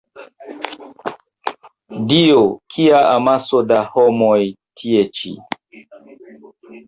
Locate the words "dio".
2.07-2.39